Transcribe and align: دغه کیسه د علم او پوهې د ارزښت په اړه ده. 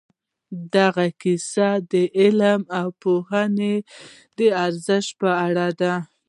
دغه 0.75 1.05
کیسه 1.21 1.69
د 1.91 1.93
علم 2.19 2.61
او 2.79 2.87
پوهې 3.01 3.75
د 4.37 4.39
ارزښت 4.65 5.11
په 5.21 5.29
اړه 5.45 5.67
ده. 5.81 5.93